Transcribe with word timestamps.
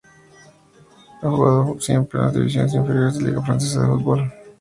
Ha 1.21 1.29
jugado 1.29 1.79
siempre 1.79 2.17
en 2.19 2.25
las 2.25 2.33
divisiones 2.33 2.73
inferiores 2.73 3.13
de 3.13 3.21
la 3.21 3.27
Liga 3.29 3.43
francesa 3.45 3.81
de 3.83 3.87
fútbol. 3.89 4.33